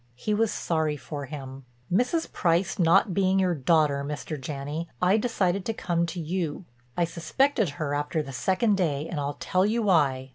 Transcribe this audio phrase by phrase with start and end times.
[0.15, 1.63] He was sorry for him:
[1.93, 2.31] "Mrs.
[2.33, 4.35] Price not being your daughter, Mr.
[4.41, 6.65] Janney, I decided to come to you.
[6.97, 10.29] I suspected her after the second day and I'll tell you why.